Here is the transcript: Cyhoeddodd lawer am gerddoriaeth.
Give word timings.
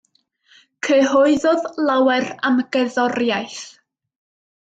Cyhoeddodd 0.87 1.67
lawer 1.89 2.25
am 2.51 2.57
gerddoriaeth. 2.77 3.61